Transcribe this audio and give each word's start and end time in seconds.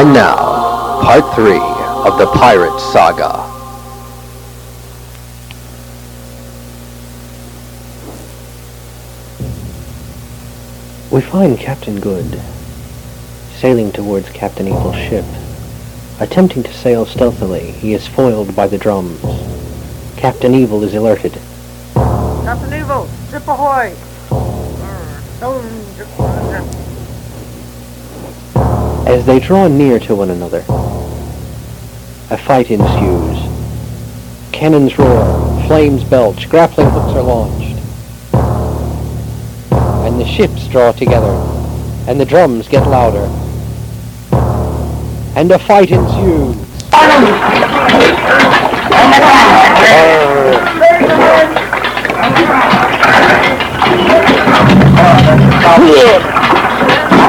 And 0.00 0.14
now, 0.14 0.34
part 1.02 1.34
three 1.34 1.60
of 1.60 2.16
the 2.16 2.26
Pirate 2.34 2.80
Saga. 2.80 3.44
We 11.14 11.20
find 11.20 11.58
Captain 11.58 12.00
Good 12.00 12.40
sailing 13.56 13.92
towards 13.92 14.30
Captain 14.30 14.68
Evil's 14.68 14.96
ship. 14.96 15.26
Attempting 16.18 16.62
to 16.62 16.72
sail 16.72 17.04
stealthily, 17.04 17.72
he 17.72 17.92
is 17.92 18.08
foiled 18.08 18.56
by 18.56 18.68
the 18.68 18.78
drums. 18.78 19.20
Captain 20.16 20.54
Evil 20.54 20.82
is 20.82 20.94
alerted. 20.94 21.34
Captain 21.92 22.72
Evil, 22.72 23.06
ship 23.30 23.46
ahoy! 23.46 23.94
As 29.06 29.26
they 29.26 29.40
draw 29.40 29.68
near 29.68 29.98
to 30.00 30.14
one 30.14 30.30
another, 30.30 30.64
a 32.30 32.36
fight 32.36 32.70
ensues. 32.70 33.38
Cannons 34.52 34.98
roar, 34.98 35.66
flames 35.66 36.04
belch, 36.04 36.48
grappling 36.48 36.90
hooks 36.90 37.14
are 37.14 37.22
launched. 37.22 37.76
And 40.06 40.20
the 40.20 40.26
ships 40.26 40.68
draw 40.68 40.92
together, 40.92 41.34
and 42.06 42.20
the 42.20 42.24
drums 42.24 42.68
get 42.68 42.86
louder. 42.86 43.28
And 45.36 45.50
a 45.50 45.58
fight 45.58 45.90
ensues. 45.90 46.56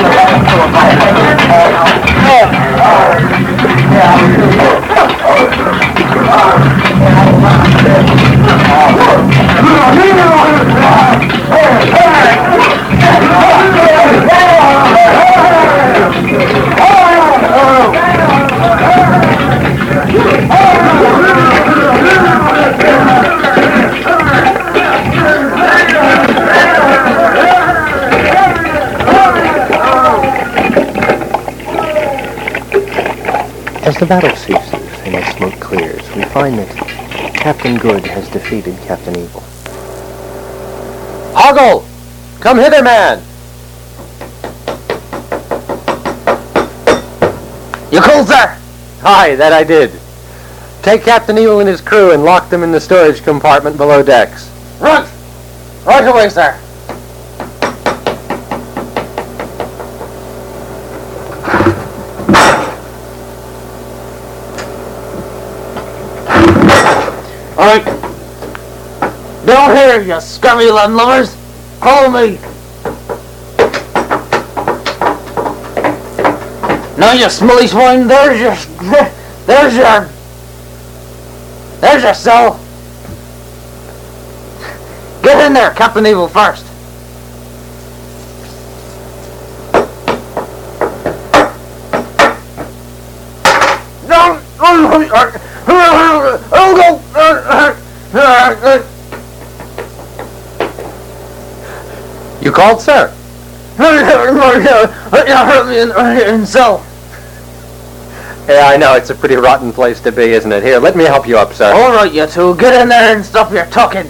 As 0.04 0.42
the 34.02 34.08
battle 34.08 34.36
ceases 34.36 35.00
and 35.06 35.14
the 35.14 35.34
smoke 35.36 35.60
clears, 35.60 36.02
we 36.16 36.24
find 36.24 36.58
that 36.58 37.36
Captain 37.36 37.78
Good 37.78 38.04
has 38.04 38.28
defeated 38.30 38.76
Captain 38.80 39.16
Evil. 39.16 39.42
Hoggle! 41.36 41.86
Come 42.40 42.58
hither, 42.58 42.82
man! 42.82 43.20
You 47.92 48.02
cold, 48.02 48.28
sir? 48.28 48.58
Aye, 49.04 49.36
that 49.36 49.54
I 49.54 49.64
did. 49.64 49.92
Take 50.82 51.04
Captain 51.04 51.38
Evil 51.38 51.60
and 51.60 51.70
his 51.70 51.80
crew 51.80 52.12
and 52.12 52.24
lock 52.24 52.50
them 52.50 52.64
in 52.64 52.72
the 52.72 52.82
storage 52.82 53.22
compartment 53.22 53.78
below 53.78 54.02
decks. 54.02 54.50
Right! 54.80 55.08
Right 55.86 56.08
away, 56.08 56.30
sir. 56.30 56.60
Down 69.72 70.02
here, 70.02 70.16
you 70.16 70.20
scummy 70.20 70.66
landlubbers! 70.66 71.34
Follow 71.80 72.10
me! 72.10 72.38
Now, 76.98 77.14
you 77.14 77.30
smelly 77.30 77.68
swine, 77.68 78.06
there's 78.06 78.38
your... 78.38 78.54
There's 79.46 79.76
your... 79.78 80.10
There's 81.80 82.04
your 82.04 82.14
cell! 82.14 82.60
Get 85.24 85.46
in 85.46 85.54
there, 85.54 85.72
Captain 85.72 86.06
Evil 86.06 86.28
first. 86.28 86.66
No, 94.10 94.42
I'll 94.60 95.00
go. 98.62 98.91
You 102.42 102.52
called, 102.52 102.82
sir? 102.82 103.14
hurt 105.46 105.68
me 105.68 105.80
in, 105.80 106.40
in 106.40 106.46
cell. 106.46 106.86
Yeah, 108.48 108.68
I 108.68 108.78
know. 108.78 108.96
It's 108.96 109.12
a 109.12 109.16
pretty 109.16 109.36
rotten 109.36 109.72
place 109.72 110.02
to 110.02 110.12
be, 110.12 110.24
isn't 110.24 110.52
it? 110.52 110.64
Here, 110.64 110.80
let 110.80 110.96
me 110.96 111.04
help 111.04 111.28
you 111.28 111.38
up, 111.38 111.54
sir. 111.54 111.72
All 111.72 111.92
right, 111.92 112.12
you 112.12 112.26
two, 112.26 112.56
get 112.58 112.82
in 112.82 112.90
there 112.90 113.16
and 113.16 113.24
stop 113.24 113.52
your 113.52 113.66
talking. 113.68 114.10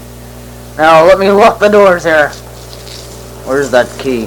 Now, 0.77 1.05
let 1.05 1.19
me 1.19 1.29
lock 1.29 1.59
the 1.59 1.67
doors 1.67 2.05
here. 2.05 2.29
Where's 3.45 3.69
that 3.71 3.87
key? 3.99 4.25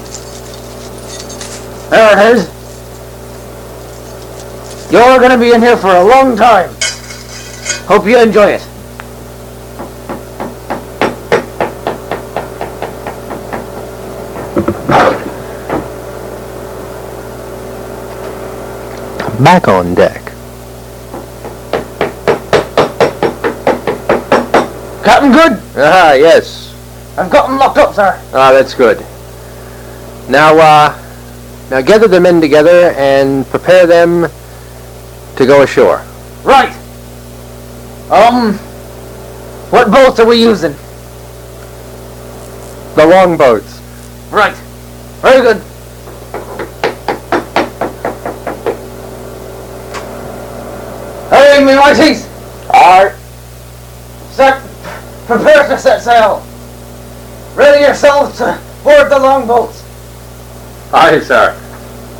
There 1.89 2.13
it 2.13 2.37
is. 2.37 2.51
You're 4.93 5.19
gonna 5.19 5.39
be 5.39 5.53
in 5.53 5.63
here 5.63 5.77
for 5.77 5.97
a 5.97 6.05
long 6.05 6.37
time. 6.37 6.71
Hope 7.87 8.07
you 8.07 8.21
enjoy 8.21 8.51
it. 8.51 8.69
Back 19.43 19.67
on 19.69 19.95
deck. 19.95 20.23
Captain 25.05 25.33
Good, 25.33 25.61
Ah, 25.77 26.13
yes. 26.13 26.73
I've 27.19 27.31
got 27.31 27.49
them 27.49 27.59
locked 27.59 27.79
up, 27.79 27.95
sir. 27.95 28.19
Ah, 28.33 28.53
that's 28.53 28.75
good. 28.75 29.05
Now, 30.29 30.57
uh, 30.57 30.99
now 31.71 31.81
gather 31.83 32.07
the 32.09 32.21
men 32.21 32.41
together 32.41 32.93
and 32.97 33.47
prepare 33.49 33.87
them 33.87 34.29
to 35.37 35.47
go 35.47 35.63
ashore. 35.63 36.03
Right. 36.45 36.73
Um, 38.11 38.55
what 39.71 39.91
boats 39.91 40.21
are 40.21 40.27
we 40.27 40.41
using? 40.41 40.75
The 42.95 43.05
long 43.07 43.37
boats. 43.37 43.81
Right. 44.31 44.55
Very 45.23 45.41
good. 45.43 45.63
Me 51.65 51.73
mighties! 51.73 52.29
Aye. 52.75 53.17
Set, 54.33 54.61
prepare 55.27 55.67
to 55.67 55.79
set 55.79 56.03
sail. 56.03 56.45
Ready 57.55 57.85
yourselves 57.85 58.37
to 58.37 58.61
board 58.83 59.11
the 59.11 59.19
longboats. 59.19 59.83
Aye, 60.93 61.21
sir. 61.21 61.59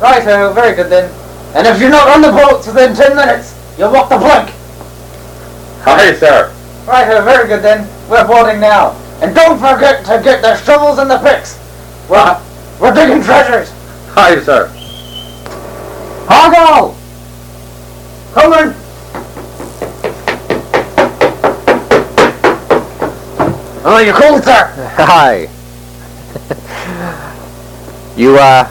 Right, 0.01 0.27
uh, 0.27 0.51
very 0.53 0.75
good 0.75 0.89
then. 0.89 1.13
And 1.55 1.67
if 1.67 1.79
you're 1.79 1.91
not 1.91 2.07
on 2.07 2.23
the 2.23 2.31
boats 2.31 2.65
within 2.65 2.95
ten 2.95 3.15
minutes, 3.15 3.53
you'll 3.77 3.93
walk 3.93 4.09
the 4.09 4.17
plank. 4.17 4.49
Aye, 5.85 6.15
sir. 6.15 6.51
Right, 6.87 7.07
uh, 7.07 7.21
very 7.21 7.47
good 7.47 7.61
then. 7.61 7.87
We're 8.09 8.25
boarding 8.25 8.59
now. 8.59 8.99
And 9.21 9.35
don't 9.35 9.59
forget 9.59 10.03
to 10.05 10.21
get 10.23 10.41
the 10.41 10.57
shovels 10.63 10.97
and 10.97 11.07
the 11.07 11.19
picks. 11.19 11.59
We're, 12.09 12.41
we're 12.81 12.95
digging 12.95 13.21
treasures. 13.21 13.71
Aye, 14.17 14.41
sir. 14.41 14.71
Hoggle! 16.27 16.95
Coming! 18.33 18.84
Oh, 23.87 23.99
you 23.99 24.13
cool, 24.13 24.41
sir? 24.41 24.73
Hi. 24.97 25.41
you, 28.17 28.35
uh, 28.35 28.67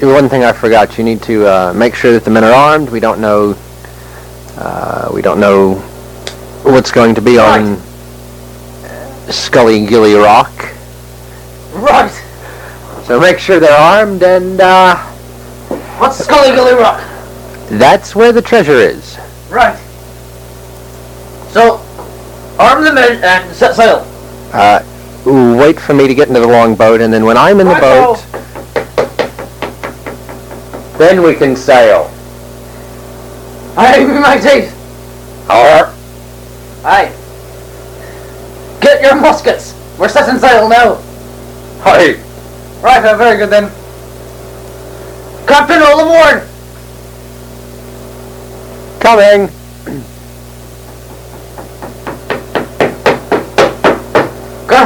one 0.00 0.30
thing 0.30 0.42
I 0.42 0.52
forgot. 0.54 0.96
You 0.96 1.04
need 1.04 1.20
to 1.24 1.46
uh, 1.46 1.72
make 1.74 1.94
sure 1.94 2.12
that 2.12 2.24
the 2.24 2.30
men 2.30 2.42
are 2.42 2.52
armed. 2.52 2.88
We 2.88 2.98
don't 2.98 3.20
know. 3.20 3.54
Uh, 4.56 5.10
we 5.12 5.20
don't 5.20 5.38
know 5.38 5.74
what's 6.62 6.90
going 6.90 7.14
to 7.14 7.20
be 7.20 7.36
on 7.36 7.76
Scully 9.30 9.84
Gilly 9.84 10.14
Rock. 10.14 10.50
Right. 11.74 12.10
So 13.04 13.20
make 13.20 13.38
sure 13.38 13.60
they're 13.60 13.78
armed, 13.78 14.22
and 14.22 14.62
uh, 14.62 14.96
What's 15.98 16.16
Scully 16.16 16.56
Gully 16.56 16.72
Rock? 16.72 17.06
that's 17.72 18.16
where 18.16 18.32
the 18.32 18.40
treasure 18.40 18.76
is. 18.76 19.18
Right. 19.50 19.78
So, 21.50 21.76
arm 22.58 22.82
the 22.82 22.94
men 22.94 23.22
and 23.22 23.54
set 23.54 23.76
sail. 23.76 24.08
Uh, 24.52 24.82
wait 25.58 25.80
for 25.80 25.94
me 25.94 26.06
to 26.06 26.14
get 26.14 26.28
into 26.28 26.40
the 26.40 26.46
long 26.46 26.74
boat, 26.74 27.00
and 27.00 27.12
then 27.12 27.24
when 27.24 27.36
I'm 27.36 27.60
in 27.60 27.66
the 27.66 27.74
boat, 27.74 28.18
then 30.98 31.22
we 31.22 31.34
can 31.34 31.56
sail. 31.56 32.10
I 33.76 33.94
Aye, 33.94 34.20
my 34.20 34.36
teeth. 34.36 34.70
Arr. 35.48 35.94
Aye. 36.84 37.10
Get 38.80 39.00
your 39.00 39.16
muskets. 39.16 39.74
We're 39.98 40.08
setting 40.08 40.38
sail 40.38 40.68
now. 40.68 40.96
Hi. 41.80 42.14
Right, 42.82 43.04
uh, 43.04 43.16
very 43.16 43.38
good 43.38 43.48
then. 43.48 43.70
Captain, 45.46 45.80
all 45.82 46.00
aboard. 46.00 46.48
Coming. 49.00 50.08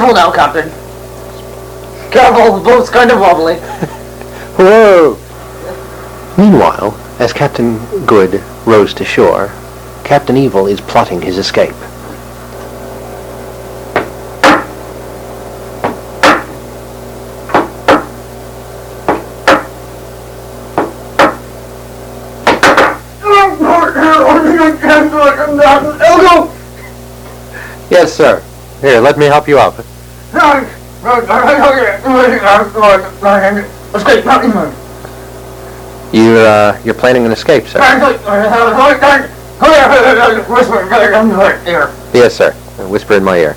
Careful 0.07 0.23
now, 0.23 0.31
Captain. 0.31 0.71
Careful, 2.13 2.59
the 2.59 2.65
boat's 2.65 2.89
kind 2.89 3.11
of 3.11 3.19
wobbly. 3.19 3.57
Whoa. 4.57 5.19
Meanwhile, 6.39 6.95
as 7.19 7.33
Captain 7.33 7.85
Good 8.07 8.41
rows 8.65 8.95
to 8.95 9.05
shore, 9.05 9.51
Captain 10.05 10.37
Evil 10.37 10.69
is 10.69 10.81
plotting 10.81 11.23
his 11.23 11.39
escape. 11.39 11.75
Elgo! 25.99 26.51
Yes, 27.91 28.13
sir. 28.13 28.41
Here, 28.81 29.01
let 29.01 29.19
me 29.19 29.27
help 29.27 29.49
you 29.49 29.59
up. 29.59 29.85
You, 36.13 36.37
uh, 36.39 36.81
you're 36.85 36.95
planning 36.95 37.25
an 37.27 37.33
escape, 37.33 37.67
sir? 37.67 37.79
Yes, 42.15 42.35
sir. 42.37 42.53
Whisper 42.89 43.15
in 43.15 43.25
my 43.25 43.39
ear. 43.39 43.57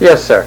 Yes, 0.00 0.24
sir. 0.24 0.46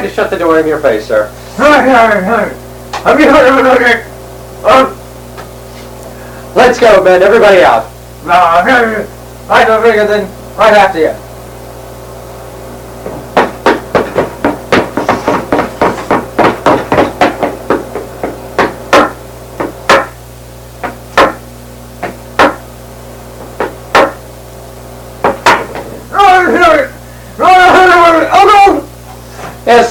Sorry 0.00 0.08
to 0.08 0.14
shut 0.14 0.30
the 0.30 0.38
door 0.38 0.58
in 0.58 0.66
your 0.66 0.80
face, 0.80 1.06
sir. 1.06 1.30
Let's 6.56 6.80
go, 6.80 7.04
men. 7.04 7.22
Everybody 7.22 7.62
out. 7.62 7.84
Right, 8.24 9.66
very 9.66 9.92
good 9.98 10.08
then. 10.08 10.56
Right 10.56 10.72
after 10.72 11.00
you. 11.00 11.29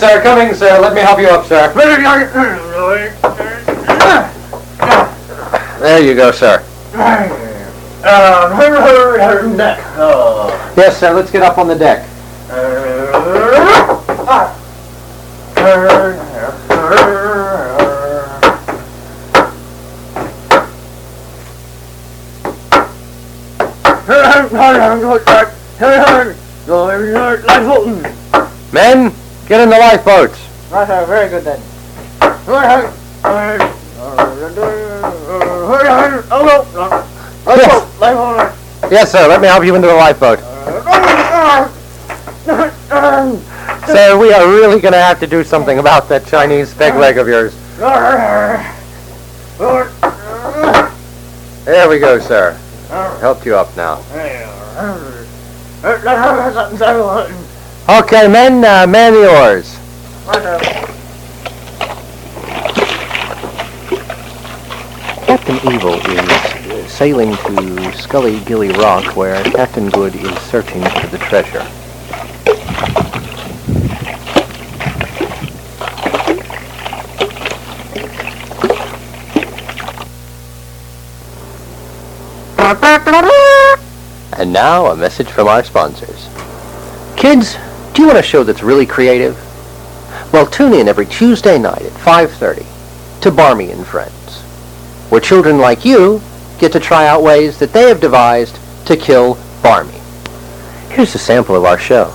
Yes, 0.01 0.13
sir. 0.13 0.21
Coming, 0.21 0.53
sir. 0.53 0.79
Let 0.79 0.93
me 0.93 1.01
help 1.01 1.19
you 1.19 1.27
up, 1.27 1.45
sir. 1.45 1.73
There 5.79 6.01
you 6.01 6.15
go, 6.15 6.31
sir. 6.31 6.63
Yes, 10.77 10.97
sir. 10.97 11.13
Let's 11.13 11.31
get 11.31 11.41
up 11.41 11.57
on 11.57 11.67
the 11.67 11.75
deck. 11.75 12.07
Men, 28.71 29.13
get 29.49 29.59
in 29.61 29.69
the 29.69 29.77
lifeboats. 29.77 30.39
Right, 30.71 30.87
sir, 30.87 31.05
very 31.07 31.27
good 31.27 31.43
then. 31.43 31.59
Yes, 38.91 39.11
sir. 39.11 39.27
Let 39.27 39.41
me 39.41 39.47
help 39.47 39.65
you 39.65 39.75
into 39.75 39.87
the 39.87 39.95
lifeboat. 39.95 40.39
Sir, 43.87 44.17
we 44.19 44.31
are 44.31 44.47
really 44.47 44.79
going 44.79 44.93
to 44.93 44.99
have 44.99 45.19
to 45.19 45.27
do 45.27 45.43
something 45.43 45.79
about 45.79 46.07
that 46.09 46.27
Chinese 46.27 46.73
peg 46.75 46.95
leg 46.95 47.17
of 47.17 47.27
yours. 47.27 47.55
There 51.65 51.89
we 51.89 51.99
go, 51.99 52.19
sir. 52.19 52.53
Helped 53.19 53.45
you 53.45 53.55
up 53.55 53.75
now. 53.75 54.01
Okay, 57.89 58.27
men, 58.27 58.63
uh, 58.63 58.85
man 58.85 59.13
the 59.13 59.27
oars. 59.27 59.75
Captain 65.25 65.55
Evil 65.73 65.95
is 65.95 66.91
sailing 66.91 67.35
to 67.35 67.91
Scully 67.93 68.41
Gilly 68.41 68.69
Rock 68.73 69.15
where 69.15 69.43
Captain 69.43 69.89
Good 69.89 70.13
is 70.13 70.37
searching 70.41 70.83
for 70.83 71.07
the 71.07 71.17
treasure. 71.17 71.65
And 84.37 84.53
now, 84.53 84.85
a 84.85 84.95
message 84.95 85.27
from 85.27 85.47
our 85.47 85.63
sponsors. 85.63 86.29
Kids, 87.17 87.57
do 87.93 88.01
you 88.01 88.07
want 88.07 88.19
a 88.19 88.23
show 88.23 88.43
that's 88.43 88.63
really 88.63 88.85
creative? 88.85 89.35
Well, 90.31 90.45
tune 90.45 90.73
in 90.73 90.87
every 90.87 91.05
Tuesday 91.05 91.57
night 91.57 91.81
at 91.81 91.91
5.30 91.91 93.21
to 93.21 93.31
Barmy 93.31 93.71
and 93.71 93.85
Friends, 93.85 94.41
where 95.09 95.21
children 95.21 95.57
like 95.57 95.85
you 95.85 96.21
get 96.59 96.71
to 96.73 96.79
try 96.79 97.07
out 97.07 97.23
ways 97.23 97.57
that 97.59 97.73
they 97.73 97.89
have 97.89 98.01
devised 98.01 98.57
to 98.85 98.95
kill 98.95 99.37
Barmy. 99.63 99.99
Here's 100.89 101.15
a 101.15 101.19
sample 101.19 101.55
of 101.55 101.65
our 101.65 101.77
show. 101.77 102.13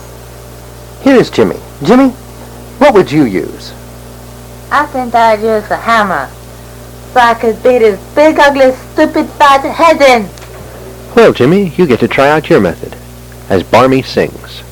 Here 1.02 1.16
is 1.16 1.30
Jimmy. 1.30 1.60
Jimmy, 1.82 2.10
what 2.78 2.94
would 2.94 3.10
you 3.10 3.24
use? 3.24 3.72
I 4.70 4.86
think 4.86 5.14
I'd 5.14 5.40
use 5.40 5.70
a 5.70 5.76
hammer 5.76 6.30
so 7.12 7.20
I 7.20 7.34
could 7.34 7.62
beat 7.62 7.82
his 7.82 7.98
big, 8.14 8.38
ugly, 8.38 8.72
stupid, 8.92 9.28
fat 9.38 9.60
head 9.60 10.00
in. 10.00 10.28
Well, 11.14 11.32
Jimmy, 11.32 11.68
you 11.76 11.86
get 11.86 12.00
to 12.00 12.08
try 12.08 12.28
out 12.28 12.50
your 12.50 12.60
method 12.60 12.96
as 13.48 13.62
Barmy 13.62 14.02
sings. 14.02 14.62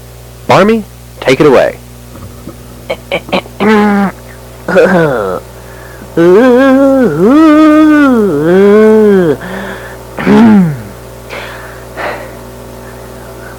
Barmy, 0.49 0.85
take 1.23 1.41
it 1.41 1.47
away. 1.47 1.79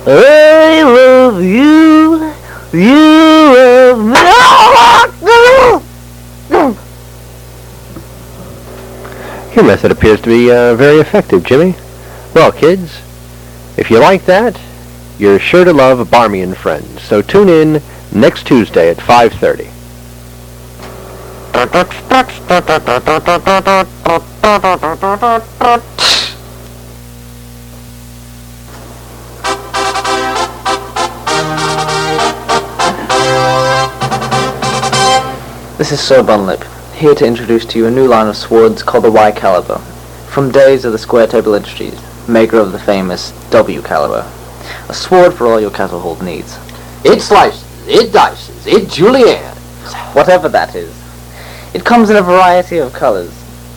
I 0.06 0.84
love 0.84 1.42
you. 1.42 2.34
You 2.74 2.96
love 3.56 4.00
me. 4.04 4.20
Your 9.56 9.64
method 9.66 9.92
appears 9.92 10.20
to 10.22 10.30
be 10.30 10.52
uh, 10.52 10.76
very 10.76 11.00
effective, 11.00 11.44
Jimmy. 11.44 11.76
Well, 12.34 12.52
kids, 12.52 13.02
if 13.78 13.90
you 13.90 14.00
like 14.00 14.26
that, 14.26 14.60
you're 15.20 15.40
sure 15.40 15.64
to 15.64 15.74
love 15.74 16.10
Barmy 16.10 16.42
and 16.42 16.58
Friends. 16.58 17.02
So 17.02 17.22
tune 17.22 17.50
in 17.50 17.82
next 18.12 18.48
Tuesday 18.48 18.90
at 18.90 18.98
5.30. 18.98 19.70
This 35.78 35.92
is 35.92 36.00
Sir 36.00 36.24
Bunlip, 36.24 36.64
here 36.94 37.14
to 37.16 37.26
introduce 37.26 37.66
to 37.66 37.78
you 37.78 37.88
a 37.88 37.92
new 37.92 38.08
line 38.08 38.28
of 38.28 38.38
swords 38.38 38.82
called 38.82 39.04
the 39.04 39.12
Y 39.12 39.32
caliber, 39.32 39.80
from 40.30 40.52
days 40.52 40.86
of 40.86 40.92
the 40.92 40.98
square 40.98 41.28
table 41.28 41.54
industries, 41.54 42.00
maker 42.28 42.58
of 42.58 42.72
the 42.72 42.80
famous 42.80 43.32
W 43.50 43.82
caliber. 43.82 44.30
A 44.90 44.94
sword 44.94 45.34
for 45.34 45.48
all 45.48 45.60
your 45.60 45.72
cattle 45.72 46.00
hold 46.00 46.22
needs. 46.22 46.58
It 47.04 47.22
slices, 47.22 47.88
it 47.88 48.12
dices, 48.12 48.68
it 48.68 48.90
julienne. 48.90 49.56
Whatever 50.14 50.50
that 50.50 50.76
is. 50.76 50.94
It 51.74 51.84
comes 51.84 52.10
in 52.10 52.16
a 52.16 52.22
variety 52.22 52.78
of 52.78 52.94
colors, 52.94 53.34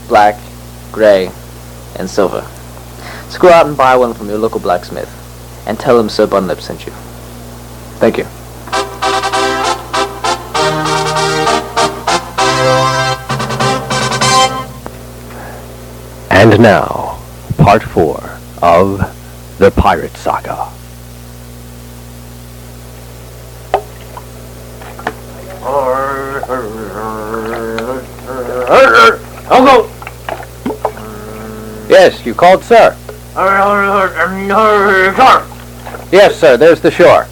black, 0.07 0.41
gray, 0.93 1.31
and 1.99 2.09
silver. 2.09 2.47
So 3.31 3.41
go 3.41 3.51
out 3.51 3.67
and 3.67 3.77
buy 3.77 3.97
one 3.97 4.15
from 4.15 4.29
your 4.29 4.39
local 4.39 4.61
blacksmith, 4.61 5.11
and 5.67 5.79
tell 5.79 5.99
him 5.99 6.09
Sir 6.09 6.27
Bunlip 6.27 6.61
sent 6.61 6.87
you. 6.87 6.93
Thank 7.99 8.19
you. 8.19 8.27
And 16.31 16.61
now, 16.61 17.19
part 17.57 17.83
four 17.83 18.39
of 18.63 19.16
the 19.59 19.71
Pirate 19.71 20.15
Saga. 20.17 20.71
Uncle! 29.49 29.91
Yes, 31.89 32.27
you 32.27 32.35
called, 32.35 32.63
sir? 32.63 32.97
Yes, 36.13 36.39
sir, 36.39 36.57
there's 36.57 36.81
the 36.81 36.91
shore. 36.91 37.27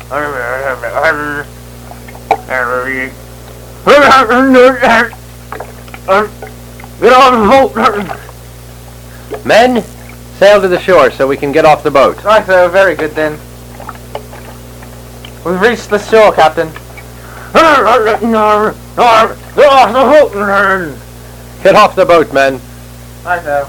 Get 7.00 7.12
on 7.12 7.32
the 7.40 7.48
boat! 7.50 9.44
Men, 9.44 9.84
sail 10.38 10.60
to 10.60 10.68
the 10.68 10.80
shore 10.80 11.10
so 11.10 11.26
we 11.26 11.36
can 11.36 11.52
get 11.52 11.64
off 11.64 11.82
the 11.82 11.90
boat. 11.90 12.22
Right, 12.24 12.44
sir, 12.44 12.68
very 12.68 12.94
good 12.94 13.12
then. 13.12 13.32
We've 15.44 15.60
reached 15.60 15.90
the 15.90 15.98
shore, 15.98 16.32
Captain. 16.32 16.68
Get 21.62 21.74
off 21.76 21.94
the 21.94 22.04
boat, 22.04 22.32
men. 22.32 22.60
Right, 23.24 23.42
sir. 23.42 23.68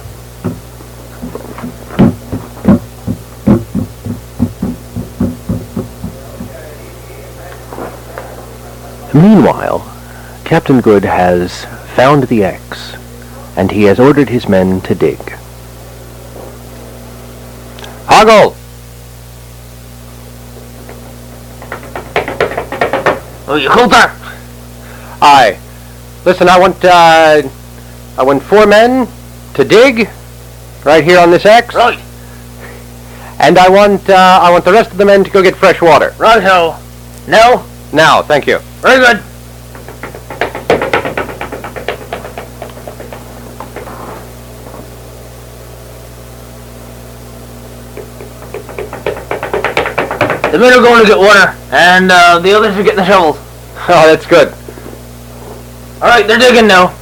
Meanwhile, 9.14 9.80
Captain 10.44 10.82
Good 10.82 11.06
has 11.06 11.66
found 11.96 12.24
the 12.24 12.44
X, 12.44 12.96
and 13.56 13.72
he 13.72 13.84
has 13.84 14.00
ordered 14.00 14.28
his 14.30 14.50
men 14.50 14.82
to 14.82 14.96
dig. 14.96 15.38
Hoggle! 18.26 18.56
Oh, 23.48 23.56
you 23.56 23.70
hold 23.70 23.92
there. 23.92 24.16
Aye. 25.22 25.60
Listen, 26.26 26.50
I 26.50 26.60
want, 26.60 26.84
uh, 26.84 27.44
I 28.18 28.24
want 28.24 28.42
four 28.42 28.66
men 28.66 29.08
to 29.54 29.64
dig 29.64 30.10
right 30.84 31.04
here 31.04 31.20
on 31.20 31.30
this 31.30 31.46
X. 31.46 31.76
Right. 31.76 32.00
And 33.40 33.60
I 33.60 33.70
want, 33.70 34.10
uh, 34.10 34.40
I 34.42 34.50
want 34.50 34.66
the 34.66 34.72
rest 34.72 34.92
of 34.92 34.98
the 34.98 35.06
men 35.06 35.24
to 35.24 35.30
go 35.30 35.44
get 35.44 35.56
fresh 35.56 35.80
water. 35.82 36.16
Right, 36.18 36.42
ho. 36.42 36.80
No? 37.28 37.64
Now, 37.94 38.24
thank 38.24 38.48
you. 38.48 38.58
Very 38.82 39.00
good. 39.00 39.35
The 50.56 50.62
men 50.62 50.72
are 50.72 50.82
going 50.82 51.02
to 51.02 51.06
get 51.06 51.18
water, 51.18 51.54
and 51.70 52.10
uh, 52.10 52.40
the 52.40 52.54
others 52.54 52.78
are 52.78 52.84
getting 52.84 52.96
the 52.96 53.06
shovels. 53.06 53.36
Oh, 53.90 54.08
that's 54.08 54.26
good. 54.26 54.48
All 56.02 56.08
right, 56.08 56.26
they're 56.26 56.40
digging 56.40 56.66
now. 56.66 56.96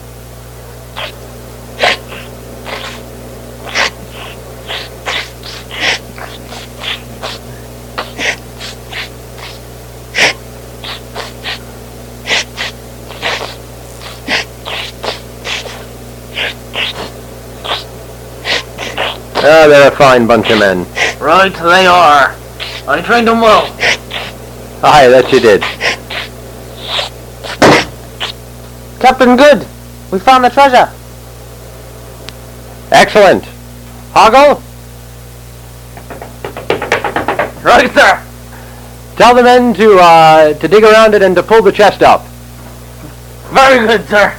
Ah, 19.46 19.68
they're 19.68 19.90
a 19.90 19.96
fine 19.96 20.26
bunch 20.26 20.50
of 20.50 20.58
men. 20.58 20.88
Right, 21.20 21.54
they 21.54 21.86
are. 21.86 22.43
I 22.88 23.02
trained 23.02 23.28
them 23.28 23.40
well. 23.42 23.64
Aye, 24.84 25.08
that 25.08 25.32
you 25.32 25.40
did. 25.40 25.62
Captain 29.00 29.36
Good, 29.38 29.66
we 30.12 30.20
found 30.20 30.44
the 30.44 30.50
treasure. 30.50 30.92
Excellent. 32.92 33.44
Hoggle, 34.14 34.62
Right, 37.64 37.90
sir. 37.94 38.22
tell 39.16 39.34
the 39.34 39.42
men 39.44 39.74
to, 39.76 39.98
uh, 39.98 40.54
to 40.54 40.68
dig 40.68 40.84
around 40.84 41.14
it 41.14 41.22
and 41.22 41.34
to 41.38 41.44
pull 41.44 41.62
the 41.62 41.72
chest 41.72 42.04
up. 42.04 42.26
Very 43.54 43.88
good, 43.88 44.06
sir. 44.10 44.36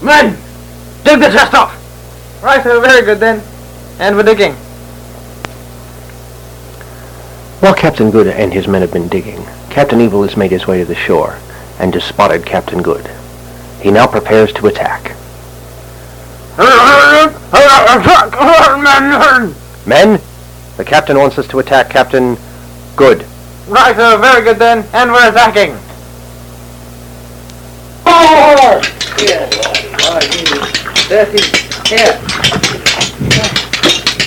Men, 0.00 0.36
dig 1.02 1.18
the 1.18 1.30
chest 1.30 1.52
up. 1.54 1.72
Right, 2.42 2.62
sir. 2.62 2.80
Very 2.80 3.04
good 3.04 3.18
then. 3.18 3.42
And 3.98 4.16
we're 4.16 4.22
digging. 4.22 4.54
While 7.64 7.74
Captain 7.74 8.10
Good 8.10 8.26
and 8.26 8.52
his 8.52 8.68
men 8.68 8.82
have 8.82 8.92
been 8.92 9.08
digging, 9.08 9.42
Captain 9.70 9.98
Evil 9.98 10.22
has 10.22 10.36
made 10.36 10.50
his 10.50 10.66
way 10.66 10.80
to 10.80 10.84
the 10.84 10.94
shore 10.94 11.38
and 11.78 11.94
has 11.94 12.04
spotted 12.04 12.44
Captain 12.44 12.82
Good. 12.82 13.10
He 13.80 13.90
now 13.90 14.06
prepares 14.06 14.52
to 14.52 14.66
attack. 14.66 15.16
Men, 19.86 20.20
the 20.76 20.84
captain 20.84 21.16
wants 21.16 21.38
us 21.38 21.48
to 21.48 21.58
attack 21.58 21.88
Captain 21.88 22.36
Good. 22.96 23.24
Right, 23.66 23.96
sir. 23.96 24.18
Very 24.18 24.44
good 24.44 24.58
then. 24.58 24.84
And 24.92 25.10
we're 25.10 25.30
attacking. 25.30 25.72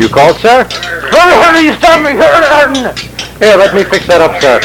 You 0.00 0.08
called, 0.08 0.36
sir? 0.36 0.66
How 1.10 1.52
do 1.52 1.62
you 1.62 1.74
stop 1.74 2.00
me? 2.00 2.12
Here, 3.38 3.56
let 3.56 3.74
me 3.74 3.84
fix 3.84 4.06
that 4.06 4.22
up, 4.22 4.40
sir. 4.40 4.60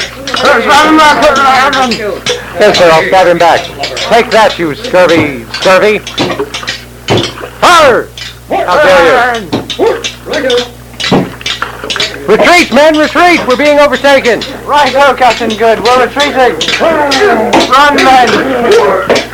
Yes, 2.60 2.78
sir, 2.78 2.90
I'll 2.90 3.08
stab 3.08 3.28
him 3.28 3.38
back. 3.38 3.60
Take 4.08 4.32
that, 4.32 4.58
you 4.58 4.74
scurvy, 4.74 5.44
scurvy. 5.60 6.00
Fire! 7.60 8.08
How 8.48 8.80
dare 8.84 9.42
you? 9.42 9.48
Retreat, 12.28 12.74
men, 12.74 12.98
retreat! 12.98 13.46
We're 13.48 13.58
being 13.58 13.80
overtaken. 13.80 14.40
Right, 14.66 14.94
oh, 14.96 15.14
Captain 15.18 15.50
Good. 15.50 15.80
We're 15.84 16.06
retreating. 16.06 16.56
Run, 16.80 17.96
men. 17.98 19.27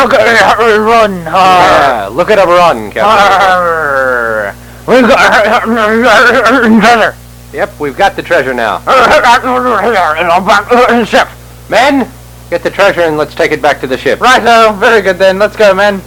Look 0.00 0.14
at 0.14 0.70
it 0.70 0.78
run. 0.78 1.24
Ah, 1.26 2.08
look 2.12 2.30
at 2.30 2.38
him 2.38 2.48
run, 2.48 2.90
Captain. 2.90 4.54
We've 4.86 5.02
got 5.02 5.44
treasure. 6.80 7.16
Yep, 7.52 7.80
we've 7.80 7.96
got 7.96 8.14
the 8.16 8.22
treasure 8.22 8.54
now. 8.54 8.78
In 8.78 8.88
our 10.26 10.40
back 10.40 11.08
ship. 11.08 11.28
Men, 11.68 12.08
get 12.50 12.62
the 12.62 12.70
treasure 12.70 13.02
and 13.02 13.16
let's 13.16 13.34
take 13.34 13.50
it 13.52 13.60
back 13.60 13.80
to 13.80 13.86
the 13.86 13.98
ship. 13.98 14.20
Right 14.20 14.42
Righto, 14.42 14.72
very 14.74 15.02
good 15.02 15.18
then. 15.18 15.38
Let's 15.38 15.56
go, 15.56 15.74
men. 15.74 16.00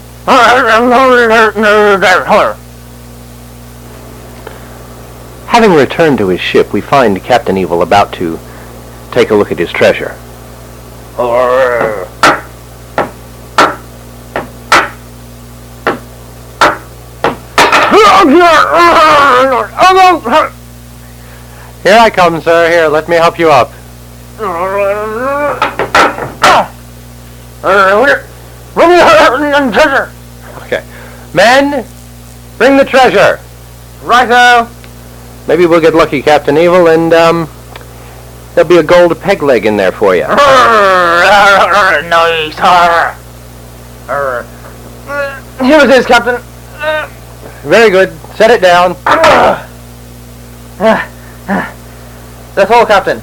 Having 5.54 5.74
returned 5.74 6.18
to 6.18 6.30
his 6.30 6.42
ship, 6.42 6.74
we 6.74 6.82
find 6.82 7.24
Captain 7.24 7.60
Evil 7.60 7.84
about 7.84 8.12
to 8.14 8.40
take 9.12 9.30
a 9.30 9.36
look 9.36 9.52
at 9.52 9.60
his 9.60 9.72
treasure. 9.72 10.16
Here 21.84 22.00
I 22.00 22.10
come, 22.12 22.42
sir. 22.42 22.72
Here, 22.72 22.88
let 22.88 23.08
me 23.08 23.18
help 23.18 23.38
you 23.38 23.52
up. 23.52 23.70
Bring 28.74 28.90
the 28.90 29.72
treasure. 29.72 30.12
Okay. 30.64 30.84
Men, 31.36 31.86
bring 32.58 32.76
the 32.76 32.86
treasure. 32.86 33.40
Righto. 34.02 34.68
Maybe 35.48 35.66
we'll 35.66 35.82
get 35.82 35.94
lucky, 35.94 36.22
Captain 36.22 36.58
Evil, 36.58 36.88
and, 36.88 37.14
um, 37.14 37.50
there'll 38.56 38.70
be 38.70 38.78
a 38.78 38.84
gold 38.84 39.20
peg 39.20 39.42
leg 39.44 39.66
in 39.66 39.78
there 39.78 39.92
for 39.92 40.16
you. 40.16 40.26
Nice. 42.04 42.58
Er, 44.10 44.46
uh, 45.08 45.64
here 45.64 45.80
it 45.80 45.90
is, 45.90 46.06
Captain. 46.06 46.36
Uh, 46.76 47.08
very 47.64 47.90
good. 47.90 48.12
Set 48.36 48.52
it 48.52 48.62
down. 48.62 48.96
Uh, 50.80 51.72
that's 52.56 52.72
all, 52.72 52.86
Captain. 52.86 53.22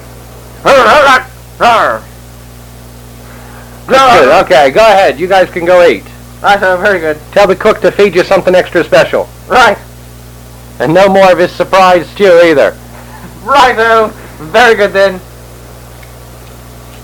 Good. 3.87 4.45
Okay, 4.45 4.71
go 4.71 4.79
ahead. 4.81 5.19
You 5.19 5.27
guys 5.27 5.49
can 5.49 5.65
go 5.65 5.85
eat. 5.85 6.03
Righto, 6.41 6.77
very 6.77 6.99
good. 6.99 7.17
Tell 7.33 7.47
the 7.47 7.55
cook 7.55 7.81
to 7.81 7.91
feed 7.91 8.15
you 8.15 8.23
something 8.23 8.55
extra 8.55 8.83
special. 8.83 9.27
Right. 9.47 9.77
And 10.81 10.95
no 10.95 11.07
more 11.07 11.31
of 11.31 11.37
his 11.37 11.51
surprise 11.51 12.09
stew 12.09 12.41
either. 12.43 12.75
Righto. 13.43 14.07
Very 14.49 14.73
good 14.73 14.91
then. 14.91 15.21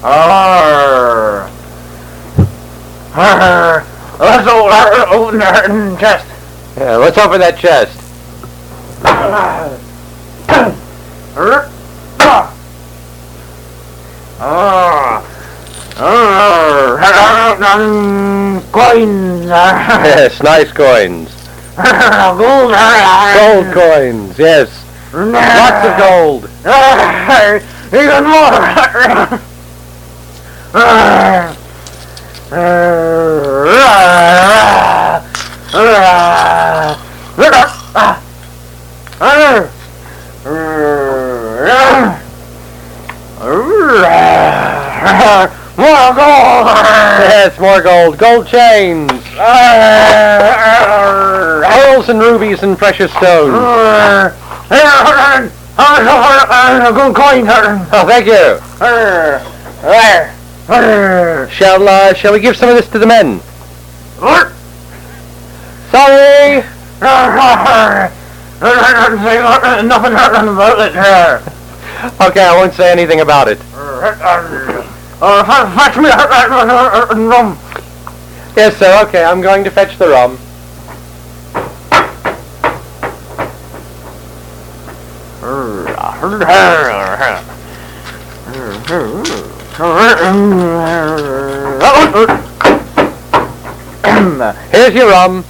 Arr. 0.03 1.47
Arr. 3.13 3.85
Let's 4.19 4.47
open 5.11 5.37
the 5.37 5.97
chest. 5.99 6.25
Yeah, 6.75 6.95
let's 6.95 7.19
open 7.19 7.39
that 7.39 7.59
chest. 7.59 7.95
Ah. 14.39 15.23
Ah. 15.99 16.57
Coins. 18.71 19.45
Yes, 19.45 20.41
nice 20.41 20.71
coins. 20.71 21.36
Gold. 22.37 22.73
Gold 23.35 23.71
coins, 23.71 24.39
yes. 24.39 24.83
Lots 25.13 25.87
of 25.87 25.95
gold. 25.99 26.49
Even 27.93 28.23
more. 28.23 29.39
More 45.77 46.13
gold. 46.13 46.67
Yes, 47.27 47.59
more 47.59 47.81
gold. 47.81 48.17
Gold 48.17 48.47
chains. 48.47 49.11
Pearls 51.67 52.09
and 52.09 52.19
rubies 52.19 52.63
and 52.63 52.77
precious 52.77 53.11
stones. 53.11 53.53
Good 56.93 57.15
coin. 57.15 57.45
Oh, 57.91 58.05
thank 58.07 58.25
you. 58.25 58.59
Shall, 61.53 61.87
uh, 61.87 62.13
shall 62.13 62.33
we 62.33 62.39
give 62.39 62.57
some 62.57 62.69
of 62.69 62.75
this 62.75 62.89
to 62.89 62.99
the 62.99 63.05
men? 63.05 63.39
Sorry. 65.91 66.63
Nothing 69.83 70.13
about 70.13 70.79
it. 70.79 70.93
Okay, 72.21 72.43
I 72.43 72.55
won't 72.55 72.73
say 72.73 72.91
anything 72.91 73.21
about 73.21 73.47
it. 73.47 73.59
Uh, 75.19 75.43
fetch 75.75 75.97
me 75.97 76.09
uh, 76.09 76.15
uh, 76.15 77.07
uh, 77.11 77.15
rum. 77.15 77.57
Yes, 78.55 78.77
sir. 78.77 79.03
Okay, 79.07 79.23
I'm 79.23 79.41
going 79.41 79.63
to 79.63 79.71
fetch 79.71 79.97
the 79.97 80.09
rum. 80.09 80.37
Here's 94.71 94.93
your 94.93 95.09
rum. 95.09 95.43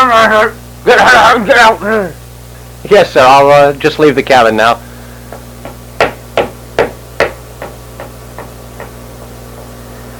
Get 0.00 0.98
out! 0.98 1.46
Get 1.46 1.58
out! 1.58 2.14
Yes, 2.88 3.12
sir. 3.12 3.20
I'll 3.20 3.48
uh, 3.48 3.72
just 3.74 3.98
leave 3.98 4.14
the 4.14 4.22
cabin 4.22 4.56
now. 4.56 4.80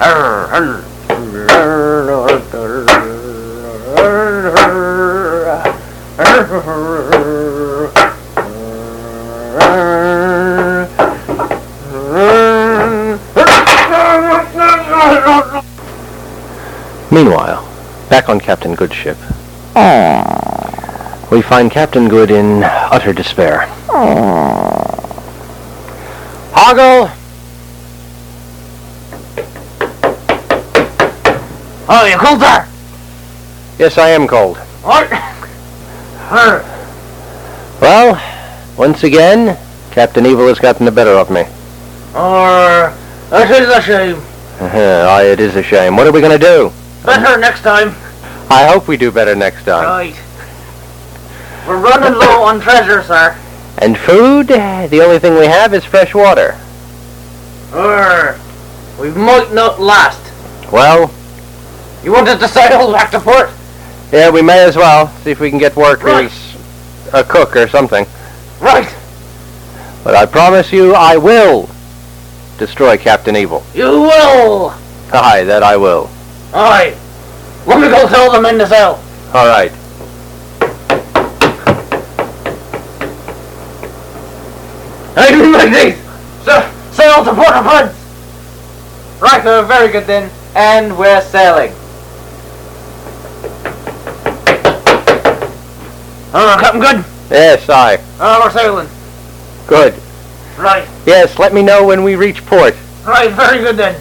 Meanwhile, 17.12 17.68
back 18.08 18.28
on 18.28 18.40
Captain 18.40 18.74
Good's 18.74 18.94
ship, 18.94 19.18
we 21.30 21.42
find 21.42 21.70
Captain 21.70 22.08
Good 22.08 22.30
in 22.30 22.62
utter 22.64 23.12
despair. 23.12 23.66
Hoggle! 26.52 27.10
Oh, 31.92 32.06
you 32.06 32.16
cold 32.18 32.40
there? 32.40 32.68
Yes, 33.78 33.98
I 33.98 34.10
am 34.10 34.28
cold. 34.28 34.58
What? 34.82 35.10
Well, 37.80 38.20
once 38.76 39.02
again, 39.02 39.58
Captain 39.90 40.24
Evil 40.26 40.46
has 40.48 40.58
gotten 40.58 40.84
the 40.86 40.92
better 40.92 41.10
of 41.10 41.30
me. 41.30 41.40
Or 42.14 42.94
that 43.30 43.50
is 43.50 43.68
a 43.68 43.82
shame. 43.82 44.16
Uh-huh. 44.60 45.08
Aye, 45.10 45.24
it 45.24 45.40
is 45.40 45.56
a 45.56 45.62
shame. 45.62 45.96
What 45.96 46.06
are 46.06 46.12
we 46.12 46.20
going 46.20 46.38
to 46.38 46.44
do? 46.44 46.70
Better 47.04 47.38
next 47.38 47.62
time. 47.62 47.94
I 48.50 48.66
hope 48.66 48.88
we 48.88 48.96
do 48.96 49.10
better 49.12 49.34
next 49.34 49.64
time. 49.64 49.84
Right. 49.84 50.16
We're 51.68 51.78
running 51.78 52.18
low 52.18 52.42
on 52.42 52.60
treasure, 52.60 53.02
sir. 53.02 53.36
And 53.78 53.96
food? 53.96 54.48
The 54.48 55.00
only 55.04 55.18
thing 55.18 55.34
we 55.38 55.46
have 55.46 55.72
is 55.72 55.84
fresh 55.84 56.14
water. 56.14 56.58
Or 57.74 58.38
we 59.00 59.10
might 59.10 59.52
not 59.52 59.80
last. 59.80 60.20
Well, 60.72 61.10
You 62.02 62.12
wanted 62.12 62.40
to 62.40 62.48
sail 62.48 62.90
back 62.92 63.10
to 63.12 63.20
port? 63.20 63.50
yeah, 64.10 64.30
we 64.30 64.42
may 64.42 64.64
as 64.64 64.74
well 64.76 65.08
see 65.22 65.30
if 65.30 65.38
we 65.38 65.50
can 65.50 65.58
get 65.58 65.76
work 65.76 66.02
Right. 66.02 66.24
as 66.24 66.56
a 67.12 67.22
cook 67.22 67.54
or 67.56 67.68
something. 67.68 68.06
Right. 68.58 68.88
But 70.02 70.14
I 70.16 70.24
promise 70.26 70.72
you, 70.72 70.94
I 70.94 71.16
will 71.18 71.68
destroy 72.58 72.96
Captain 72.96 73.36
Evil. 73.36 73.62
You 73.74 73.84
will. 74.02 74.74
Aye, 75.12 75.44
that 75.44 75.62
I 75.62 75.76
will. 75.76 76.08
Aye. 76.54 76.94
Let 77.66 77.80
me 77.80 77.88
go 77.88 78.08
tell 78.08 78.32
the 78.32 78.40
men 78.40 78.58
to 78.58 78.66
sail. 78.66 79.02
All 79.34 79.46
right. 79.46 79.70
Hey, 85.14 85.36
you 85.36 85.52
like 85.52 85.70
these. 85.72 86.02
So, 86.44 86.72
sail 86.92 87.24
to 87.24 87.34
Port 87.34 87.54
of 87.54 87.64
Prince. 87.64 89.20
Right, 89.20 89.44
uh, 89.46 89.62
very 89.62 89.92
good 89.92 90.06
then. 90.06 90.30
And 90.54 90.98
we're 90.98 91.20
sailing. 91.20 91.72
Uh, 96.32 96.58
Captain 96.60 96.80
Good. 96.80 97.04
Yes, 97.30 97.68
aye. 97.68 98.02
Uh, 98.18 98.40
we're 98.42 98.50
sailing. 98.50 98.88
Good. 99.66 99.94
Right. 100.58 100.88
Yes, 101.06 101.38
let 101.38 101.52
me 101.52 101.62
know 101.62 101.86
when 101.86 102.02
we 102.02 102.16
reach 102.16 102.44
port. 102.46 102.74
Right, 103.04 103.30
very 103.32 103.58
good 103.58 103.76
then. 103.76 103.94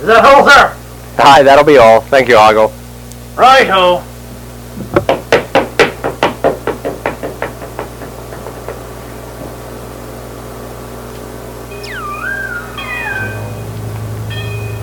Is 0.00 0.06
that 0.06 0.24
all, 0.24 0.48
sir? 0.48 0.77
Hi, 1.20 1.42
that'll 1.42 1.64
be 1.64 1.78
all. 1.78 2.00
Thank 2.00 2.28
you, 2.28 2.36
Hoggle. 2.36 2.70
Right-ho. 3.36 4.04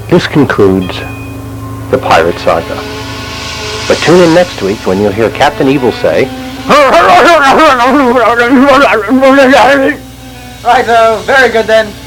This 0.09 0.27
concludes 0.27 0.99
the 1.89 1.97
Pirate 1.97 2.37
Saga. 2.39 2.75
But 3.87 3.97
tune 3.99 4.19
in 4.19 4.35
next 4.35 4.61
week 4.61 4.85
when 4.85 4.99
you'll 4.99 5.13
hear 5.13 5.29
Captain 5.29 5.69
Evil 5.69 5.93
say, 5.93 6.25
Right, 10.65 10.85
so 10.85 11.21
very 11.25 11.49
good 11.49 11.65
then. 11.65 12.04